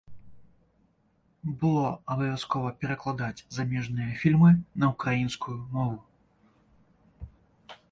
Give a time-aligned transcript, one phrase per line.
[1.63, 1.83] Было
[2.15, 5.97] абавязкова перакладаць замежныя фільмы на ўкраінскую мову.